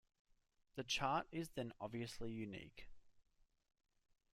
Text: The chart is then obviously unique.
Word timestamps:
The 0.77 0.83
chart 0.83 1.27
is 1.31 1.49
then 1.51 1.73
obviously 1.79 2.31
unique. 2.31 2.87